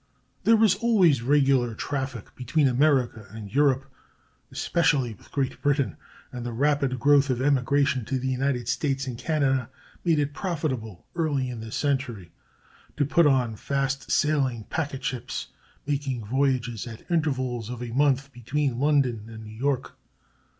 There 0.45 0.55
was 0.57 0.73
always 0.73 1.21
regular 1.21 1.75
traffic 1.75 2.33
between 2.35 2.67
America 2.67 3.27
and 3.29 3.53
Europe, 3.53 3.85
especially 4.51 5.13
with 5.13 5.31
Great 5.31 5.61
Britain, 5.61 5.95
and 6.31 6.43
the 6.43 6.53
rapid 6.53 6.99
growth 6.99 7.29
of 7.29 7.39
emigration 7.39 8.03
to 8.05 8.17
the 8.17 8.27
United 8.27 8.67
States 8.67 9.05
and 9.05 9.15
Canada 9.15 9.69
made 10.03 10.17
it 10.17 10.33
profitable, 10.33 11.05
early 11.15 11.51
in 11.51 11.59
this 11.59 11.75
century, 11.75 12.31
to 12.97 13.05
put 13.05 13.27
on 13.27 13.55
fast 13.55 14.09
sailing 14.09 14.63
packet 14.71 15.03
ships, 15.03 15.49
making 15.85 16.25
voyages, 16.25 16.87
at 16.87 17.05
intervals 17.11 17.69
of 17.69 17.83
a 17.83 17.91
month, 17.93 18.31
between 18.33 18.79
London 18.79 19.29
and 19.29 19.43
New 19.43 19.51
York. 19.55 19.99